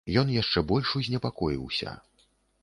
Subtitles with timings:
[0.19, 1.95] Ён яшчэ больш узнепакоіўся.